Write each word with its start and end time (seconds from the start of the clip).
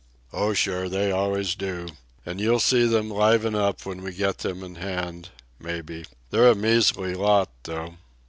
"Oh, 0.33 0.53
sure. 0.53 0.89
They 0.89 1.11
always 1.11 1.53
do. 1.53 1.87
And 2.25 2.41
you'll 2.41 2.59
see 2.59 2.87
them 2.87 3.11
liven 3.11 3.53
up 3.53 3.85
when 3.85 4.01
we 4.01 4.13
get 4.13 4.43
'em 4.43 4.63
in 4.63 4.73
hand... 4.77 5.29
maybe. 5.59 6.05
They're 6.31 6.49
a 6.49 6.55
measly 6.55 7.13
lot, 7.13 7.51
though." 7.65 7.97